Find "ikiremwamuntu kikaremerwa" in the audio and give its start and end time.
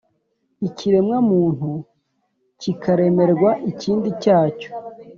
0.67-3.51